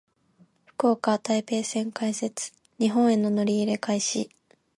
[0.65, 2.53] 福岡・台北線開設。
[2.79, 4.31] 日本への乗り入れ開始。